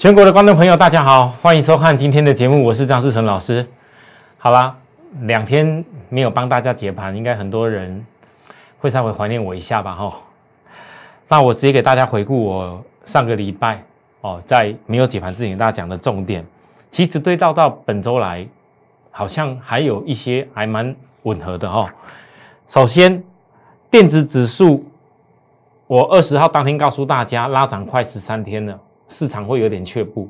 [0.00, 3.66] 全国的观众朋友，大家好，欢迎收看今天的节目，我是张世成老师。
[4.38, 4.74] 好啦，
[5.24, 8.06] 两天没有帮大家解盘，应该很多人
[8.78, 10.14] 会稍微怀念我一下吧，哈。
[11.28, 13.82] 那我直接给大家回顾我上个礼拜
[14.22, 16.42] 哦，在没有解盘之前，大家讲的重点，
[16.90, 18.48] 其实对照到本周来，
[19.10, 21.92] 好像还有一些还蛮吻合的哈。
[22.66, 23.22] 首先，
[23.90, 24.82] 电子指数，
[25.86, 28.80] 我二十号当天告诉大家，拉涨快十三天了。
[29.10, 30.28] 市场会有点却步，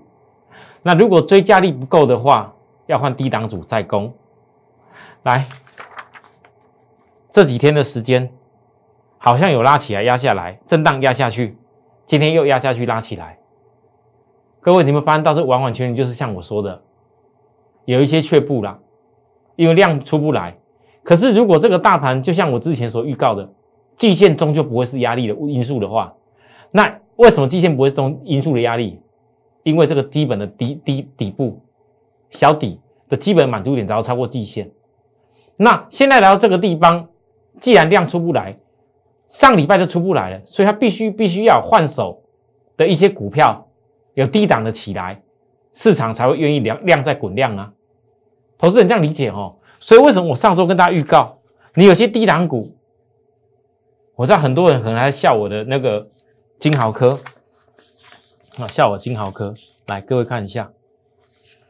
[0.83, 2.53] 那如果追加力不够的话，
[2.87, 4.13] 要换低档组再攻。
[5.23, 5.47] 来，
[7.31, 8.33] 这几天的时间
[9.19, 11.59] 好像有拉起来、压下来、震荡压下去，
[12.07, 13.39] 今天又压下去、拉起来。
[14.63, 16.83] 各位，你们发现到这完完全全就是像我说的，
[17.85, 18.79] 有一些却步了，
[19.57, 20.57] 因为量出不来。
[21.03, 23.47] 可是如果这个大盘就像我之前所预告的，
[23.99, 26.15] 季线终究不会是压力的因素的话，
[26.73, 27.00] 那。
[27.21, 28.99] 为什么季线不会中因素的压力？
[29.63, 31.61] 因为这个基本的底底底部
[32.31, 34.71] 小底的基本满足点只要超过季线，
[35.59, 37.09] 那现在来到这个地方，
[37.61, 38.57] 既然量出不来，
[39.29, 42.23] 上礼拜就出不来了，所以它必须必须要换手
[42.79, 43.69] 的一些股票
[44.15, 45.21] 有低档的起来，
[45.75, 47.71] 市场才会愿意量量在滚量啊。
[48.57, 49.57] 投资人这样理解哦。
[49.79, 51.37] 所以为什么我上周跟大家预告，
[51.75, 52.75] 你有些低档股，
[54.17, 56.09] 我知道很多人可能还笑我的那个。
[56.61, 57.19] 金豪科，
[58.59, 59.55] 啊，笑我金豪科，
[59.87, 60.71] 来，各位看一下，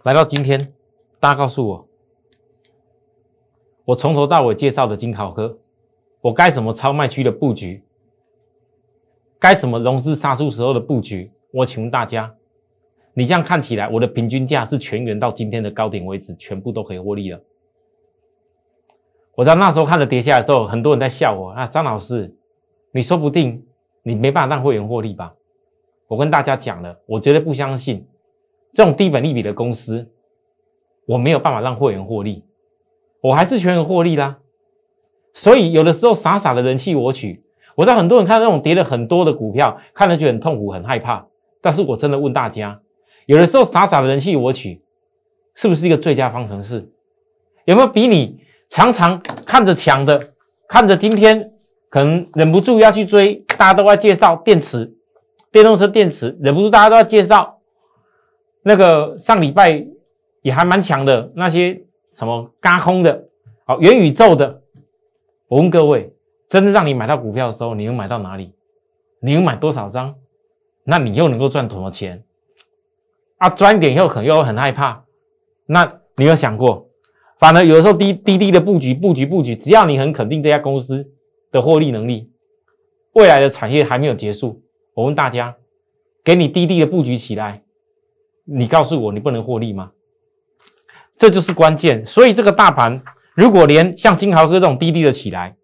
[0.02, 0.72] 来到今天，
[1.20, 1.88] 大家告诉我，
[3.84, 5.60] 我从头到尾介绍的金豪科，
[6.22, 7.84] 我该怎么超卖区的布局，
[9.38, 11.30] 该怎么融资杀出时候的布局？
[11.52, 12.34] 我请问大家，
[13.14, 17.40] 你这样看起来，我的平均价是全员到今天的高点为止，全部都可以获利了。
[19.36, 22.34] 我在那时候看着跌下来的时候，很多人在笑我啊，张老师，
[22.90, 23.64] 你说不定。
[24.02, 25.34] 你没办法让会员获利吧？
[26.08, 28.06] 我跟大家讲了，我绝对不相信
[28.72, 30.10] 这种低本利比的公司，
[31.06, 32.44] 我没有办法让会员获利，
[33.20, 34.38] 我还是全员获利啦。
[35.32, 37.44] 所以有的时候傻傻的人气我取，
[37.76, 41.26] 我知道很多人看到那种跌了很多的股票，看了就很痛苦、很害怕。
[41.60, 42.80] 但是我真的问大家，
[43.26, 44.82] 有的时候傻傻的人气我取，
[45.54, 46.90] 是不是一个最佳方程式？
[47.66, 50.32] 有没有比你常常看着强的，
[50.66, 51.52] 看着今天？
[51.90, 54.94] 可能忍不住要去追，大家都在介绍电池、
[55.50, 57.58] 电动车电池，忍不住大家都在介绍
[58.62, 59.84] 那个上礼拜
[60.42, 63.24] 也还蛮强的那些什么嘎空的、
[63.66, 64.62] 好元宇宙的。
[65.48, 66.14] 我问各位，
[66.48, 68.52] 真的让你买到股票的时候，你能买到哪里？
[69.20, 70.14] 你能买多少张？
[70.84, 72.22] 那你又能够赚多少钱？
[73.38, 75.04] 啊，赚点以后可能又很害怕。
[75.66, 76.86] 那你有想过？
[77.40, 81.10] 反而有的时候低低低的布局、布局、布局，只要你很肯定这家公司。
[81.50, 82.30] 的获利能力，
[83.12, 84.62] 未来的产业还没有结束。
[84.94, 85.56] 我问大家，
[86.22, 87.62] 给你低低的布局起来，
[88.44, 89.92] 你告诉我你不能获利吗？
[91.16, 92.06] 这就是关键。
[92.06, 93.02] 所以这个大盘
[93.34, 95.56] 如果连像金豪哥这种低低的起来，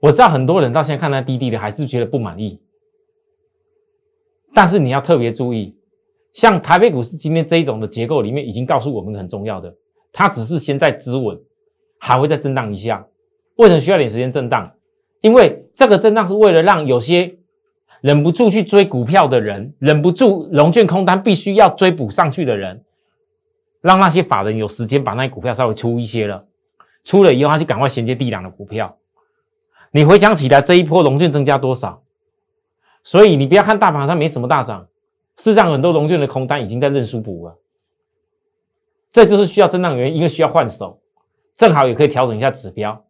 [0.00, 2.62] 我知道很多人到现在看它低低的还是觉得不满意。
[4.54, 5.76] 但是你要特别注意，
[6.32, 9.76] 像台北股市今天这一种的结构里面，已经告诉我们很重要的，
[10.12, 11.40] 它只是先在止稳。
[12.02, 13.06] 还会再震荡一下，
[13.56, 14.72] 为什么需要点时间震荡？
[15.20, 17.36] 因为这个震荡是为了让有些
[18.00, 22.82] 忍不住去追股票的人，忍不住融券空单，必须要追补上去的人，
[23.82, 26.46] 让那些法人有时间把那些股票稍微出一些了，
[27.04, 28.96] 出了以后他就赶快衔接地两的股票。
[29.92, 32.02] 你回想起来这一波融券增加多少？
[33.04, 34.88] 所以你不要看大盘它没什么大涨，
[35.36, 37.58] 事实上很多融券的空单已经在认输补了，
[39.10, 40.98] 这就是需要震荡原因，因为需要换手。
[41.60, 43.04] 正好也可以调整一下指标，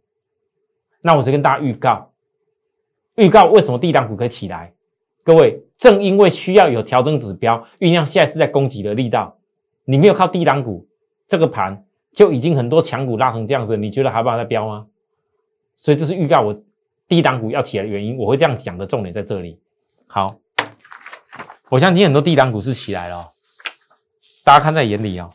[1.02, 2.10] 那我就跟大家预告，
[3.14, 4.72] 预告为什么地档股可以起来？
[5.22, 9.38] 各位，正因为需要有调整指标，酝酿现在是在攻击的力道，
[9.84, 10.88] 你没有靠低档股，
[11.28, 14.88] 这个盘就已经很多强股拉成这样子，你觉得还不好再飙吗？
[15.76, 16.60] 所以这是预告我
[17.06, 19.60] 低档股要起来的原因，我会这样讲的重点在这里。
[20.08, 20.40] 好，
[21.68, 23.28] 我相信很多低档股是起来了，
[24.42, 25.32] 大家看在眼里哦。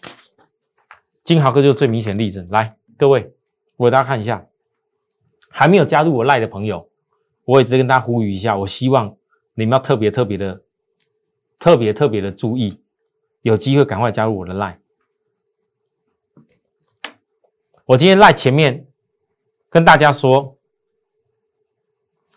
[1.24, 2.76] 金豪哥就是最明显例子，来。
[2.98, 3.34] 各位，
[3.76, 4.48] 我给大家看一下，
[5.50, 6.90] 还没有加入我赖的朋友，
[7.44, 9.18] 我也直接跟大家呼吁一下，我希望
[9.54, 10.64] 你们要特别特别的、
[11.60, 12.82] 特别特别的注意，
[13.42, 14.80] 有机会赶快加入我的赖。
[17.86, 18.88] 我今天赖前面
[19.70, 20.58] 跟大家说，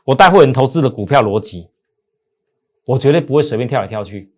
[0.05, 1.71] 我带会员投资的股票逻辑，
[2.85, 4.33] 我绝对不会随便跳来跳去，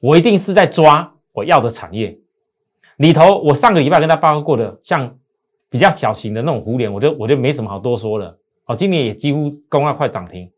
[0.00, 2.18] 我一定是在抓我要的产业
[3.00, 3.38] 里头。
[3.40, 5.16] 我上个礼拜跟他报告过的，像。
[5.72, 8.36] 比较小型的那种互联，我就我就没什么好多说了。
[8.64, 10.50] 哦，今年也几乎攻到快涨停。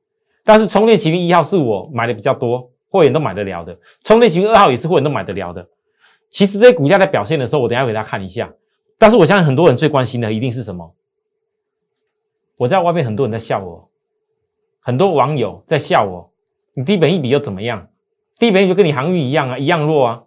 [0.43, 3.79] 但是充电奇兵一号是我买的比较多，会员都买得了的。
[4.05, 5.69] 充电奇兵二号也是会员都买得了的。
[6.31, 8.51] 其实这些股价在表现的时候，我等下给大家看一下。
[8.99, 10.95] 但是我相信很多人最关心的一定是什么？
[12.61, 13.91] 我在外面很多人在笑我，
[14.81, 16.33] 很多网友在笑我。
[16.73, 17.89] 你低本一比又怎么样？
[18.39, 20.23] 低本一就跟你航运一样啊，一样弱啊。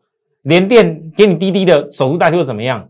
[0.45, 2.89] 连电给你滴滴的守株待兔又怎么样？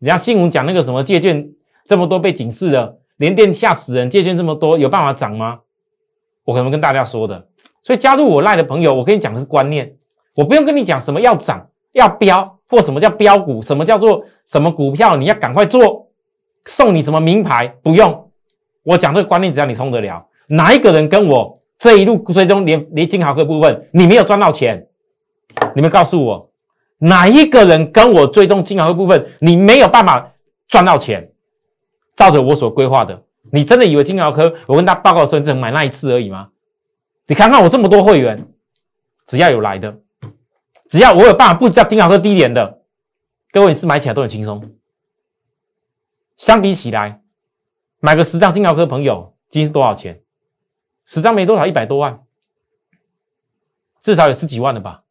[0.00, 1.48] 人家新闻讲那个什么借券
[1.86, 5.60] 这么多被警示了，连电吓死人，借券这么多有办法涨吗？
[6.44, 7.46] 我可能跟大家说的。
[7.80, 9.94] 所以加入我赖的朋友，我跟你讲的是观念，
[10.34, 16.08] 我不用跟你讲什么要涨要飙或什么叫标股，什么叫做什么股票你要赶快做，
[16.66, 18.32] 送你什么名牌不用。
[18.82, 24.88] 我讲这个观念，只要你通得了，哪一个人跟我这一路追踪连连金豪克部分，你没有赚到钱？
[25.76, 26.49] 你们告诉我。
[27.00, 30.32] 哪一个人跟我追踪金豪的部分，你没有办法
[30.68, 31.32] 赚到钱？
[32.16, 36.50] 照着我所规划的，你真的以为金豪科我跟他报告说只买那一次而已吗？
[37.26, 38.46] 你看看我这么多会员，
[39.26, 40.00] 只要有来的，
[40.90, 42.82] 只要我有办法布叫金豪科低点的，
[43.52, 44.74] 各位是买起来都很轻松。
[46.36, 47.22] 相比起来，
[48.00, 50.20] 买个十张金豪科朋友，今天多少钱？
[51.06, 52.20] 十张没多少，一百多万，
[54.02, 55.04] 至少有十几万了吧？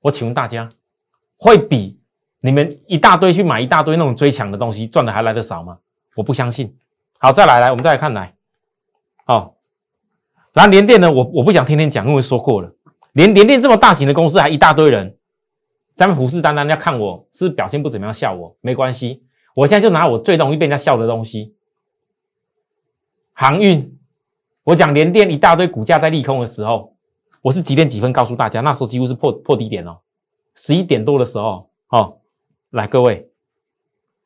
[0.00, 0.70] 我请问大家。
[1.38, 1.98] 会比
[2.40, 5.78] 你们一大堆去买一大堆那种追强的东西赚的还来得少吗？
[6.16, 6.76] 我不相信。
[7.18, 8.34] 好，再来来，我们再来看来。
[9.24, 9.56] 好，
[10.52, 12.74] 然后联电呢，我我不想天天讲，因为说过了。
[13.12, 15.16] 联联电这么大型的公司，还一大堆人，
[15.94, 19.24] 咱们虎视眈眈要看我是表现不怎么样，笑我没关系。
[19.56, 21.54] 我现在就拿我最容易被人家笑的东西，
[23.32, 23.98] 航运。
[24.64, 26.96] 我讲联电一大堆股价在利空的时候，
[27.42, 29.98] 我是几点几分告诉大家，那时候几乎是破破低点哦。
[30.60, 32.18] 十一点多的时候，哦，
[32.70, 33.28] 来各位，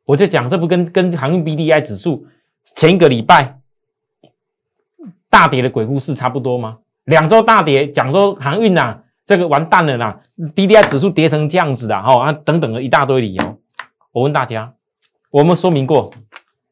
[0.06, 2.26] 我就讲，这不跟跟航运 B D I 指数
[2.74, 3.58] 前一个礼拜
[5.28, 6.78] 大跌的鬼故事差不多吗？
[7.04, 10.20] 两周大跌，讲说航运呐，这个完蛋了啦
[10.54, 13.58] ，B D I 指数跌成这样子的，哈啊等等的一大堆理由。
[14.12, 14.72] 我问大家，
[15.30, 16.12] 我们说明过，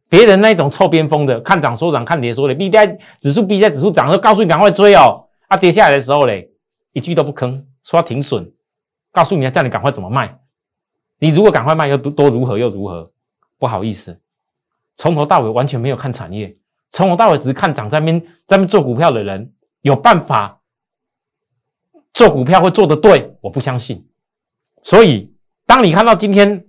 [0.09, 6.51] 别人那种臭边风的，看涨说涨，看跌说跌，B D I 指数 B D I 指数涨，就告诉你赶快追哦，啊跌下来的时候嘞，
[6.93, 8.51] 一句都不吭，说停损。
[9.13, 10.41] 告诉你要叫你赶快怎么卖，
[11.19, 13.13] 你如果赶快卖又多如何又如何？
[13.59, 14.21] 不好意思，
[14.95, 16.57] 从头到尾完全没有看产业，
[16.89, 19.53] 从头到尾只是看涨在边在边做股票的人
[19.83, 20.61] 有办法
[22.15, 24.09] 做股票会做得对，我不相信。
[24.83, 25.35] 所以
[25.67, 26.67] 当你看到今天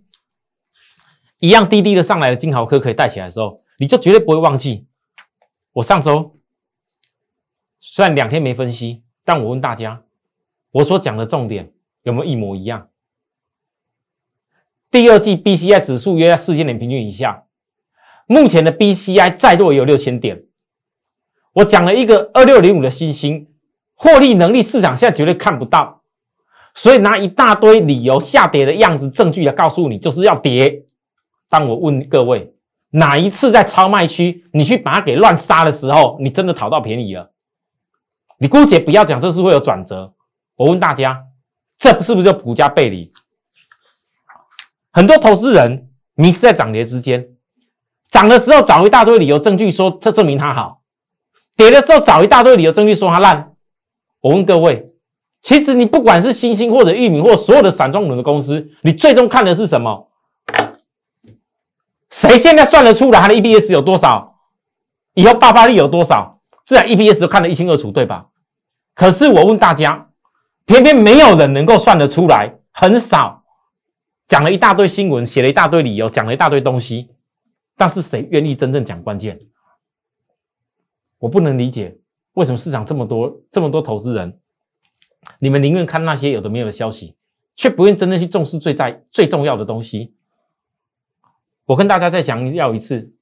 [1.39, 4.85] 一样滴滴的上来的金豪科可以带起来的时候，你就绝对不会忘记
[5.73, 6.37] 我上周
[7.79, 10.03] 虽然两天没分析，但我问大家
[10.71, 11.71] 我所讲的重点。
[12.03, 12.89] 有没有一模一样？
[14.89, 17.45] 第二季 B C I 指数约在四千点平均以下，
[18.27, 20.43] 目前的 B C I 再多也有六千点。
[21.53, 23.47] 我讲了一个二六零五的新星，
[23.95, 26.01] 获利能力市场现在绝对看不到，
[26.75, 30.85] 所以拿一大堆理由下跌的样子证据来告诉你就是要跌。
[31.49, 32.53] 当我问各位，
[32.91, 37.31] 哪一次在超卖区你去把它给乱杀的时候，你真的讨到便宜了？
[38.39, 40.13] 你姑且不要讲这是会有转折，
[40.55, 41.27] 我问大家。
[41.81, 43.11] 这是不是就股价背离？
[44.91, 47.27] 很多投资人迷失在涨跌之间，
[48.11, 50.81] 涨的时候找一大堆理由证据说这证明它好，
[51.57, 53.53] 跌的时候找一大堆理由证据说它烂。
[54.19, 54.91] 我问各位，
[55.41, 60.11] 其实你不管是星星或者玉米或所有的散装轮的公司，你最终看的是什么？
[62.11, 64.37] 谁现在算得出来它的 EPS 有多少？
[65.15, 66.41] 以后爆发力有多少？
[66.63, 68.27] 自然 EPS 都看得一清二楚，对吧？
[68.93, 70.09] 可是我问大家。
[70.65, 73.43] 偏偏没有人能够算得出来，很少
[74.27, 77.09] 讲了一大堆新闻，写了一大堆理由，讲了一大堆东西，
[77.75, 79.39] 但是谁愿意真正讲关键？
[81.19, 81.97] 我不能理解
[82.33, 84.39] 为什么市场这么多这么多投资人，
[85.39, 87.15] 你们宁愿看那些有的没有的消息，
[87.55, 90.15] 却不愿真正去重视最在最重要的东西。
[91.65, 93.13] 我跟大家再讲要一次，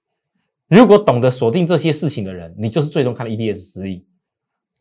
[0.68, 4.06] 如果懂得锁定这些事情的人，你就是最终看的 EPS 实力。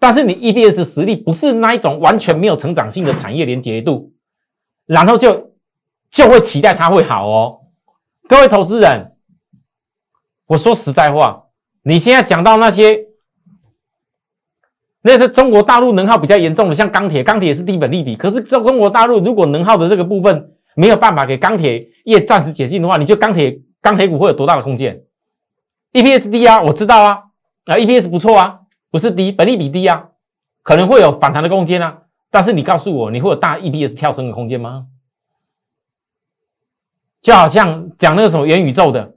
[0.01, 4.13] 但是你 EBS 实力不是那一种完全没有成长性的产业连结度，
[4.87, 5.53] 然后就
[6.11, 7.59] 就会期待它会好哦。
[8.29, 9.17] 各位投资人，
[10.47, 11.47] 我说实在话，
[11.83, 13.07] 你现在讲到那些，
[15.03, 18.15] 那是中国大陆能耗比较严重的，像钢铁，钢铁也是低本利比。
[18.15, 25.03] 可是中中国大陆，如果能耗的这个部分没有办法给钢铁业暂时解禁的话，你就钢铁钢铁股会有多大的空间
[25.93, 27.25] ？EPS 低啊，我知道啊，
[27.65, 28.61] 啊 EPS 不错啊。
[28.91, 30.09] 不是低，本利比低啊，
[30.63, 32.03] 可能会有反弹的空间啊。
[32.31, 34.87] 但是你告诉我，你会有大 EPS 跳升的空间吗？
[37.21, 39.15] 就好像讲那个什么元宇宙的，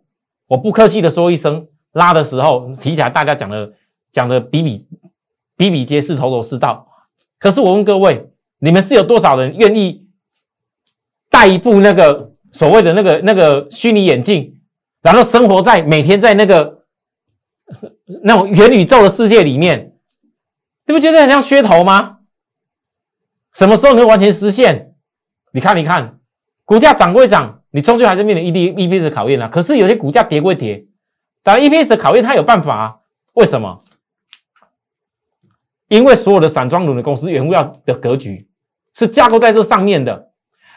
[0.47, 3.73] 我不客气的说一声，拉的时候提起来，大家讲的
[4.11, 4.87] 讲的比比
[5.55, 6.87] 比比皆是，头头是道。
[7.37, 10.07] 可是我问各位，你们是有多少人愿意
[11.29, 14.59] 戴一副那个所谓的那个那个虚拟眼镜，
[15.01, 16.80] 然后生活在每天在那个
[18.23, 19.93] 那种元宇宙的世界里面？
[20.85, 22.19] 你不觉得很像噱头吗？
[23.53, 24.93] 什么时候能完全实现？
[25.51, 26.19] 你看，你看，
[26.65, 29.47] 股价涨归涨，你终究还是面临 E D E P S 考验啊。
[29.47, 30.85] 可是有些股价跌归跌，
[31.43, 32.95] 当然 E P S 的考验它有办法啊。
[33.33, 33.81] 为什么？
[35.87, 38.47] 因为所有的散装轮的公司原物料的格局
[38.93, 40.31] 是架构在这上面的，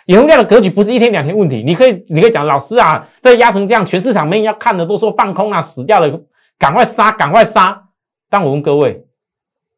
[0.06, 1.62] 原物料的格局不是一天两天问题。
[1.64, 6.20] 你可以，你可以讲，老师啊，这压成这样，全市场没人要看的，都说放空啊，死掉了，
[6.58, 7.88] 赶快杀，赶快杀。
[8.28, 9.06] 但我问各位，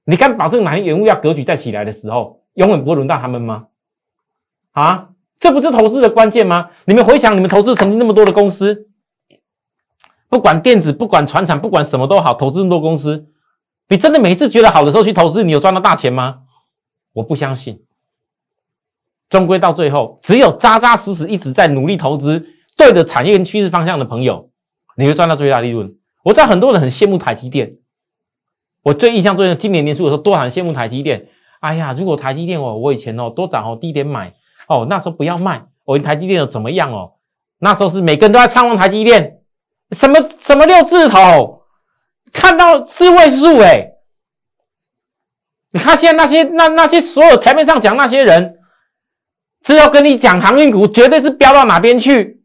[0.04, 3.66] 你敢保证哪天原物料格局再起来的时候，永远不会轮到他们吗？
[4.72, 6.70] 啊，这不是投资的关键吗？
[6.84, 8.88] 你们回想，你们投资曾经那么多的公司，
[10.28, 13.26] 不管电子，不管船厂，不管什么都好，投资那么多公司。
[13.88, 16.40] 你真的每一次觉得好的时候去投资，你有赚到大钱吗？
[17.12, 17.82] 我不相信。
[19.28, 24.50] 终归到最后，只有扎扎实实一直在努力投资，对着产业跟趋势方向的朋友，
[24.96, 25.96] 你会赚到最大利润。
[26.26, 27.76] 我知道很多人很羡慕台积电。
[28.82, 31.28] 我最印象最深，今年年初的时候，多少人羡慕台积电？
[31.60, 34.34] 哎呀，如果台积电哦，我以前哦多涨哦低点买
[34.66, 35.66] 哦，那时候不要卖。
[35.84, 37.12] 我台积电的怎么样哦？
[37.60, 39.38] 那时候是每个人都在唱望台积电，
[39.92, 41.62] 什么什么六字头。
[42.32, 43.92] 看到四位数哎，
[45.70, 48.58] 你看现在那些那那些所有台面上讲那些人，
[49.64, 52.42] 是要跟你讲航运股绝对是飙到哪边去，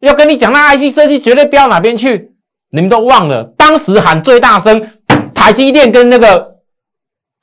[0.00, 2.33] 要跟你讲那 IC 设计绝对飙到哪边去，
[2.74, 5.00] 你们都忘了，当时喊最大声，
[5.32, 6.56] 台积电跟那个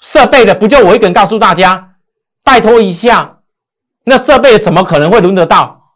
[0.02, 1.96] 设备的，不就我一个人告诉大家，
[2.44, 3.40] 拜托一下，
[4.04, 5.94] 那设备怎么可能会轮得到？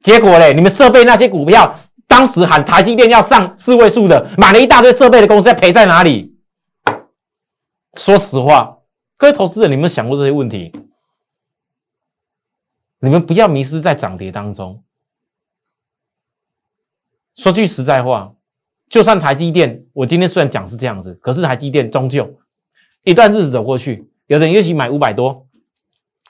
[0.00, 1.78] 结果嘞，你们设备那些股票。
[2.08, 6.36] 当时喊台积电要上四位数的，买了一大堆设备的公司，要赔在哪里？
[7.94, 8.78] 说实话，
[9.16, 10.72] 各位投资者，你们想过这些问题？
[13.00, 14.82] 你们不要迷失在涨跌当中。
[17.34, 18.34] 说句实在话，
[18.92, 22.38] 就算台积电，我今天虽然讲是这样子，可是台积电终究
[23.04, 25.48] 一段日子走过去，有的人也许买五百多，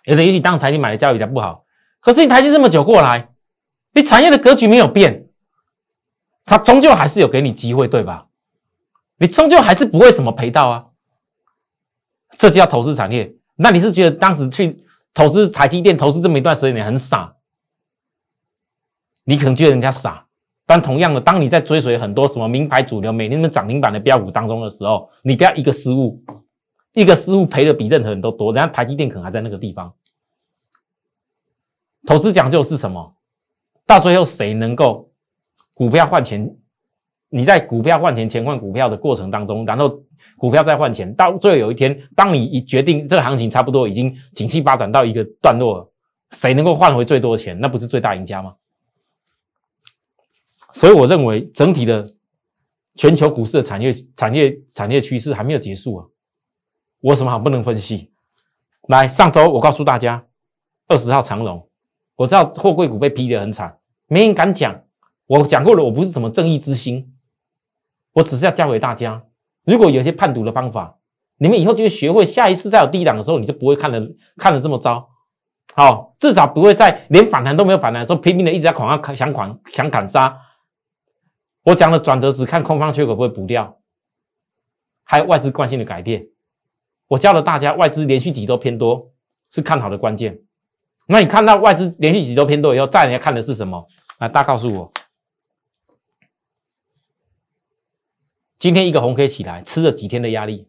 [0.04, 1.64] 有的人也许当台积买的价比较不好，
[1.98, 3.30] 可是你台积这么久过来，
[3.94, 5.26] 你产业的格局没有变。
[6.44, 8.28] 他终究还是有给你机会，对吧？
[9.16, 10.86] 你终究还是不会什么赔到啊。
[12.38, 13.34] 这叫投资产业。
[13.56, 17.36] 那你是觉得当时去投资台积电，投资这么一段时间，你很傻？
[19.24, 20.26] 你可能觉得人家傻。
[20.66, 26.22] 但同样的，当你在追随很多什么名牌主流、每天的涨停板的标股当中的时候，你不要一个失误，
[26.94, 28.52] 一个失误赔的比任何人都多。
[28.52, 29.92] 人家台积电可能还在那个地方。
[32.06, 33.14] 投资讲究是什么？
[33.86, 35.10] 到最后谁能够？
[35.74, 36.54] 股票换钱，
[37.30, 40.02] 你在股票换钱、钱换股票的过程当中，然后
[40.36, 45.90] 股票再换钱，到最后有一天，当你一决定这个行情差不多已经景气发展到一个段落了，
[46.32, 48.54] 谁能够换回最多的钱，那不是最大赢家吗？
[50.74, 52.06] 所以我认为整体的
[52.94, 56.06] 全球股市的产业、产业、产业趋势还没有结束啊！
[57.00, 58.10] 我什么好不能分析？
[58.88, 60.24] 来，上周我告诉大家，
[60.88, 61.68] 二十号长龙，
[62.16, 64.82] 我知道货柜股被批的很惨，没人敢讲。
[65.26, 67.14] 我讲过了，我不是什么正义之心，
[68.12, 69.24] 我只是要教给大家，
[69.64, 70.98] 如果有些判读的方法，
[71.38, 75.08] 你们以后就学会，下一次再有低档的时候，你就不会看的看的这么糟，
[75.74, 80.38] 好，至少不会在连反弹都没有反弹的时候，拼命的一直在狂要想砍想砍杀。
[81.62, 83.80] 我讲的转折只看空方缺口不会补掉，
[85.04, 86.28] 还有外资惯性的改变。
[87.08, 89.12] 我教了大家，外资连续几周偏多
[89.50, 90.42] 是看好的关键。
[91.06, 93.86] 那你看到外资连续几周偏多以后，再来看的是什么？
[94.18, 94.92] 来，大家告诉我。
[98.58, 100.68] 今天一个红 K 起来，吃了几天的压力，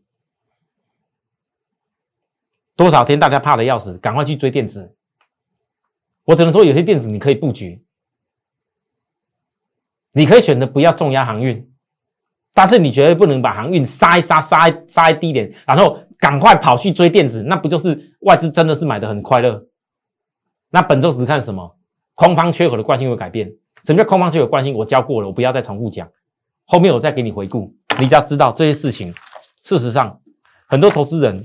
[2.76, 4.96] 多少天大家怕的要死，赶快去追电子。
[6.26, 7.86] 我只能说，有些电子你可以布局，
[10.14, 11.70] 你可以选择不要重压航运，
[12.54, 19.68] 但是你绝对不能把航运杀一杀，杀一杀一低点，然后赶快跑去追电子，那不就是外资真的是买的很快乐？
[20.70, 21.78] 那本周只看什么？
[22.16, 23.52] 空方缺口的惯性会改变。
[23.86, 24.74] 什么叫空方缺口惯性？
[24.76, 26.10] 我教过了，我不要再重复讲，
[26.66, 27.76] 后面我再给你回顾。
[28.00, 29.14] 你只要知道这些事情，
[29.64, 30.22] 事实上，
[30.68, 31.44] 很多投资人，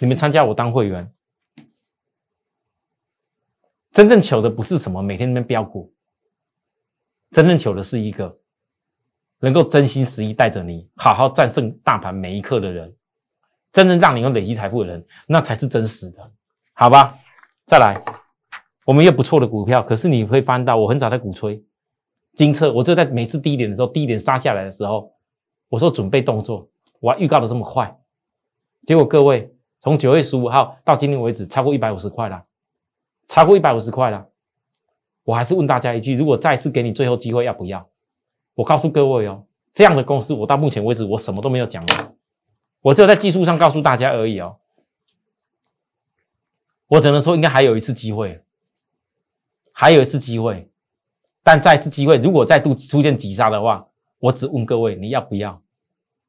[0.00, 1.10] 你们参加我当会员，
[3.92, 5.92] 真正求的不是什么每天那边标股，
[7.36, 8.34] 真正求的是一个
[9.40, 12.96] 能够真心实意带着你好好战胜大盘每一刻的人，
[13.70, 16.32] 真正让你有累积财富的人，那才是真实的，
[16.72, 17.18] 好吧？
[17.66, 18.02] 再来，
[18.86, 21.62] 我们有不错的股票，可是你会翻到我很早在鼓吹
[22.36, 25.12] 金策，我就在每次低点的时候，低点杀下来的时候。
[25.68, 26.66] 我说准备动作，
[27.00, 27.94] 我还预告的这么快，
[28.86, 32.42] 结果各位从九月十五号到今天为止，超过一百五十块了，
[33.28, 34.26] 超过一百五十块了。
[35.26, 37.88] 我还是问大家一句：如果再次给你最后机会，要不要？
[38.54, 41.84] 我告诉各位哦，这样的公司，我到目前为止我什么都没有讲
[42.80, 44.58] 我只有在技术上告诉大家而已哦。
[46.86, 48.40] 我只能说，应该还有一次机会，
[49.72, 50.70] 还有一次机会，
[51.42, 53.88] 但再次机会，如果再度出现急杀的话，
[54.20, 55.60] 我只问各位，你要不要？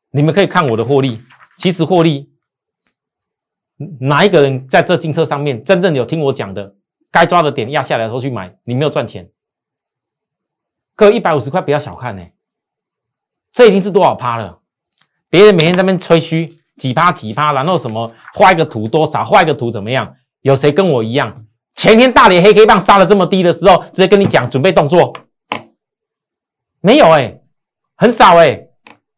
[0.10, 1.20] 你们可以看我的获利，
[1.60, 2.32] 其实获利，
[4.00, 6.76] 哪一个人在这金车上面真正有听我讲的，
[7.18, 9.30] 该抓的点压下来的时候去买，你没有赚钱。
[10.96, 12.24] 各一百五十块不要小看呢，
[13.52, 14.60] 这已经是多少趴了？
[15.30, 20.16] 别人每天在那边吹嘘几趴几趴，然后什么画一个图多少，画一个图怎么样？
[20.42, 21.46] 有谁跟我一样？
[21.76, 25.14] 前天大连黑 K 棒杀的这么低的时候，直接跟你讲准备动作，
[26.82, 27.40] 没有哎，
[27.96, 28.68] 很少哎，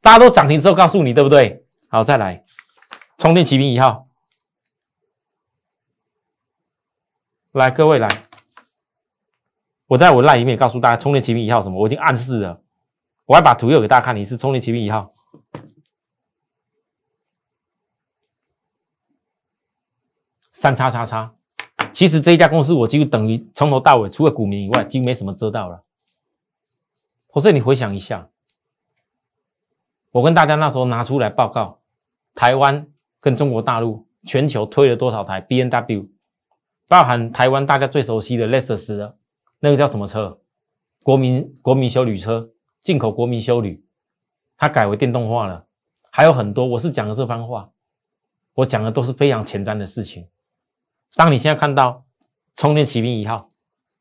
[0.02, 1.64] 大家都涨停之后告诉你，对不对？
[1.88, 2.44] 好，再来
[3.18, 4.09] 充电骑兵一号，
[7.60, 8.24] 来各位来，
[9.88, 12.62] 我在我赖里面告诉大家充电骑兵一号什么，我已经暗示了，
[13.26, 15.14] 我还把图又给大家看，你是充电骑兵一号。
[20.54, 21.36] 三叉叉叉，
[21.92, 25.84] 其实这一家公司我几乎等于从头到尾，除了股民以外，几乎没什么遮到了。
[27.28, 28.30] 或者你回想一下，
[30.12, 31.80] 我跟大家那时候拿出来报告，
[32.36, 32.88] 台湾
[33.20, 36.10] 跟中国大陆全球推了多少台 B N W，
[36.90, 39.20] 包含台湾大家最熟悉的 Lexus 的
[39.60, 40.42] 那个叫什么车？
[41.04, 42.50] 国民国民修旅车，
[42.82, 43.86] 进口国民修旅，
[44.58, 45.68] 它改为电动化了，
[46.12, 46.66] 还有很多。
[46.66, 47.72] 我是讲的这番话，
[48.56, 50.28] 我讲的都是非常前瞻的事情。
[51.16, 52.08] 当你现在看到
[52.56, 53.52] 充电骑兵一号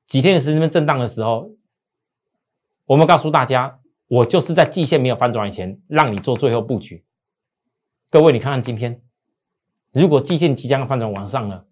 [0.07, 1.51] 几天的时间震荡的时候，
[2.87, 7.05] 我们告诉大家，我就是在季线没有反转以前，让你做最后布局。
[8.09, 9.03] 各位，你看看今天，
[9.93, 11.67] 如果季线即将反转往上了，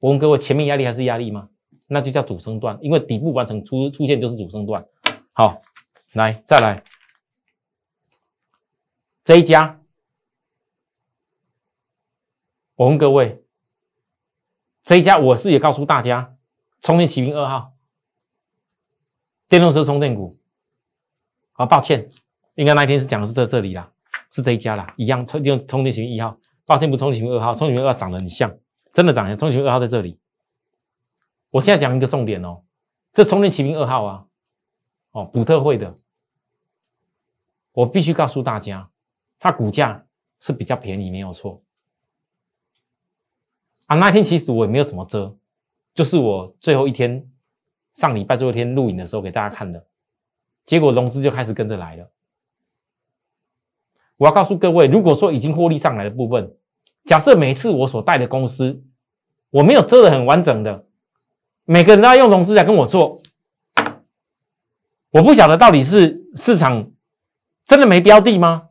[0.00, 1.48] 我问各位，前面压力还是压力吗？
[1.86, 4.86] 那就叫主升段，因为底部完成出出现就是主升段。
[5.32, 5.62] 好，
[6.12, 6.82] 来再来
[9.24, 9.80] 这一家，
[12.76, 13.42] 我问各位。
[14.82, 16.36] 这一家我是也告诉大家，
[16.82, 17.72] 充电骑兵二号，
[19.48, 20.38] 电动车充电股。
[21.52, 22.06] 啊，抱歉，
[22.54, 23.90] 应该那一天是讲的是在这里啦，
[24.30, 26.36] 是这一家啦，一样充电充电骑兵一号。
[26.66, 28.54] 抱歉，不充电骑兵二号，充电骑兵二号长得很像，
[28.94, 30.18] 真的长得像充电骑兵二号在这里。
[31.50, 32.62] 我现在讲一个重点哦，
[33.12, 34.26] 这充电骑兵二号啊，
[35.10, 35.98] 哦，补特惠的，
[37.72, 38.88] 我必须告诉大家，
[39.38, 40.06] 它股价
[40.40, 41.62] 是比较便宜，没有错。
[43.86, 45.36] 啊，那天其实我也没有什么遮，
[45.94, 47.30] 就是我最后一天
[47.92, 49.86] 上礼拜最后一天录影的时候给大家看的，
[50.64, 52.10] 结果融资就开始跟着来了。
[54.16, 56.56] 我要告诉各位，如果说已经获利上来的部分，
[57.04, 58.82] 假设每次我所带的公司
[59.50, 60.86] 我没有遮的很完整的，
[61.64, 63.18] 每个人都要用融资来跟我做，
[65.10, 66.90] 我不晓得到底是市场
[67.66, 68.68] 真的没标的吗？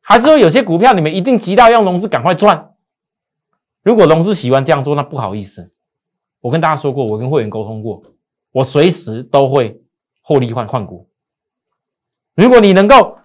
[0.00, 2.74] 还是说有些股票你们一定急到用融资赶快赚？
[3.82, 5.70] 如果融资喜欢这样做，那不好意思，
[6.40, 8.02] 我跟大家说过，我跟会员沟通过，
[8.52, 9.82] 我随时都会
[10.22, 11.08] 获利换换股。
[12.34, 13.18] 如果你能够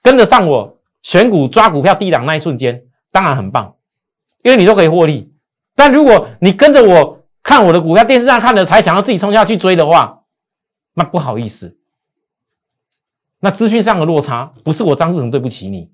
[0.00, 3.76] 跟得上我选股抓股票低档那一瞬间，当然很棒，
[4.42, 5.32] 因为你都可以获利。
[5.76, 10.24] 但如果你跟着我看我的股票，电视上看了才想要自己冲下去追的话，
[10.94, 11.78] 那不好意思，
[13.40, 15.92] 那资讯上的落差不是我张志成对不起你，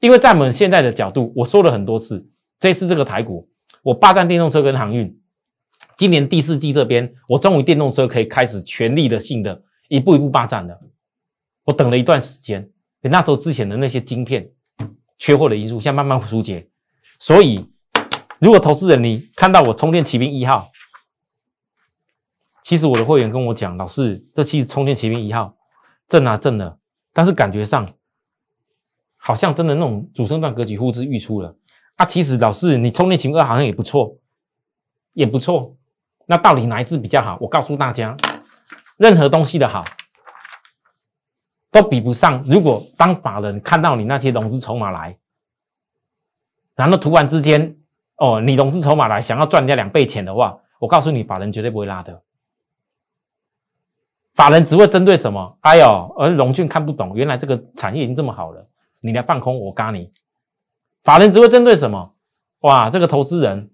[0.00, 2.28] 因为在我们现在的角度，我说了很多次。
[2.60, 3.48] 这次这个台股，
[3.82, 5.16] 我霸占电动车跟航运。
[5.96, 10.80] 今年第四季这边，我终于电动车可以开始全力的性的一步一步霸占了。
[11.64, 12.68] 我等了一段时间，
[13.02, 14.50] 那时候之前的那些晶片
[15.18, 16.68] 缺货的因素，现在慢慢疏解。
[17.18, 17.68] 所以，
[18.38, 20.68] 如果投资人你看到我充电骑兵一号，
[22.64, 25.56] 其实我的会员跟我讲，老师，这期充电骑兵一号
[26.08, 26.78] 震啊震了，
[27.12, 27.88] 但是感觉上
[29.16, 31.56] 好像真的那种主升段格局呼之欲出了。
[31.96, 34.16] 啊，其实老师，你充电情二好像也不错，
[35.14, 35.76] 也不错。
[36.26, 37.36] 那到底哪一支比较好？
[37.40, 38.16] 我告诉大家，
[38.98, 39.82] 任何东西的好，
[41.78, 42.42] 都比不上。
[42.44, 45.16] 如果当法人看到你那些融资筹码来，
[46.74, 47.76] 然后突然之间，
[48.16, 52.22] 哦，你融资筹码来想要赚人家两倍钱的话，我告诉你，法人绝对不会拉的。
[54.34, 55.56] 法人只会针对什么？
[55.60, 58.66] 哎呦，而融券看不懂，原来这个产业已经这么好了，
[59.00, 60.10] 你来放空，我嘎你。
[61.02, 62.12] 法人只会针对什么？
[62.60, 63.70] 哇，这个投资人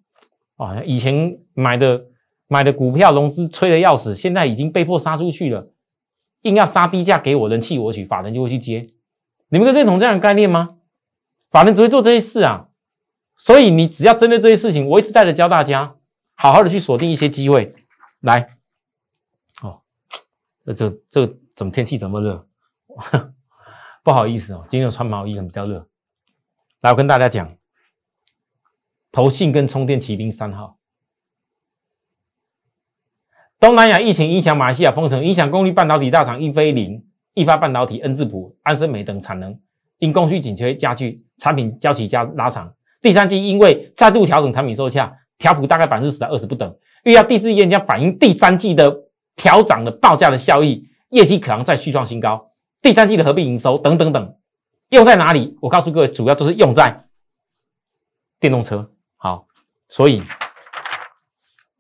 [0.57, 2.05] 啊，以前买的
[2.49, 5.69] 买的股票融资吹的要死，现在已经被迫杀出去了，
[6.45, 8.87] 硬要杀低价给我，人气我取，法人就会去接。
[9.49, 10.77] 你们认同这样的概念吗？
[11.51, 12.69] 法人只会做这些事啊。
[13.37, 15.97] 所以你只要针对这些事情，我一直带着教大家，
[16.35, 17.75] 好好的去锁定一些机会
[18.21, 18.49] 来。
[19.61, 19.83] 哦，
[20.65, 22.47] 这这这怎么天气这么热？
[24.05, 25.89] 不好意思哦，今天穿毛衣很比较热。
[26.83, 27.51] 来，我跟大家讲，
[29.11, 30.79] 投信跟充电骑兵三号，
[33.61, 39.59] 东南亚疫情影响马来西亚封城，影响功率半导体大厂英飞凌、易发半导体、恩智浦、安森美等产能
[39.99, 42.75] 因供需紧缺加剧，产品交期加拉长。
[43.01, 46.77] 第三季因为再度调整产品售价，调幅大概百分之十到二十不等。
[47.05, 49.05] 预料第四季将反映第三季的
[49.37, 52.51] 调涨的报价的效益，业绩可能再续创新高。
[52.83, 54.37] 第三季的合并营收等等等，
[54.91, 55.57] 用在哪里？
[55.63, 57.07] 我告诉各位，主要都是用在
[58.41, 58.91] 电动车。
[59.17, 59.47] 好，
[59.89, 60.23] 所以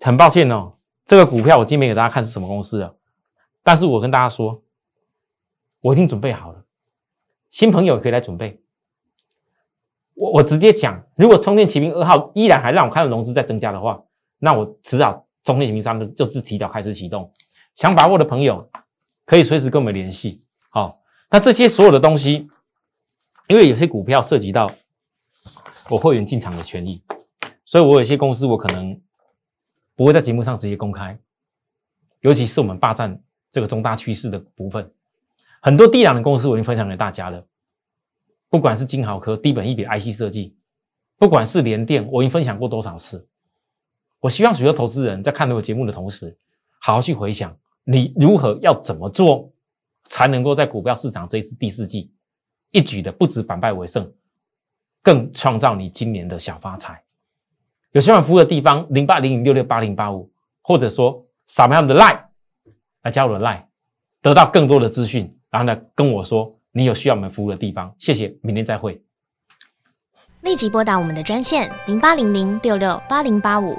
[0.00, 0.74] 很抱歉哦，
[1.06, 2.96] 这个股票我今天没给大家看是什么公司的，
[3.62, 4.62] 但是我跟大家说，
[5.82, 6.64] 我已经准备好了，
[7.50, 8.60] 新朋友可以来准备。
[10.14, 14.02] 我我直接讲，如果充电骑兵二号依然还让我看到融资在增加的话，
[14.38, 17.30] 那我迟早充电骑兵三的就是提早开始启动。
[17.76, 18.70] 想把握的朋友
[19.26, 20.42] 可以随时跟我们联系。
[20.70, 22.48] 好，那这些所有的东西，
[23.48, 24.66] 因为有些股票涉及到
[25.90, 27.02] 我会员进场的权益，
[27.64, 28.98] 所以我有些公司我可能
[29.96, 31.18] 不会在节目上直接公开，
[32.20, 34.92] 尤其是我们霸占这个中大趋势的部分，
[35.60, 37.46] 很多低档的公司我已经分享给大家了，
[38.48, 40.56] 不管是金豪科低本一比 IC 设计，
[41.18, 43.28] 不管是联电，我已经分享过多少次。
[44.20, 46.36] 我希望许多投资人在看到我节目的同时，
[46.80, 49.50] 好好去回想你如何要怎么做。
[50.06, 52.12] 才能够在股票市场这一次第四季
[52.72, 54.12] 一举的不止反败为胜，
[55.02, 57.02] 更创造你今年的小发财。
[57.94, 60.28] 有需要服务的地方，零八零零六六八零八五，
[60.62, 62.22] 或者说扫描我们的 line
[63.04, 63.62] 来加入 line，
[64.20, 67.94] 得到更多的资讯，然后呢跟我说你有需要我们服务的地方。
[68.00, 69.00] 谢谢，明天再会。
[70.40, 73.78] 立即拨打我们的专线零八零零六六八零八五。